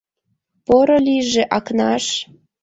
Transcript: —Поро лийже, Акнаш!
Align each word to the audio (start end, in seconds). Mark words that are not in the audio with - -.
—Поро 0.65 0.97
лийже, 1.07 1.43
Акнаш! 1.57 2.05